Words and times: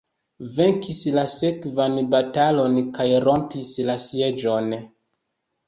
Venkis 0.53 1.01
la 1.17 1.25
sekvan 1.33 1.99
batalon 2.15 2.81
kaj 2.97 3.07
rompis 3.29 3.77
la 3.93 3.99
sieĝon. 4.09 4.77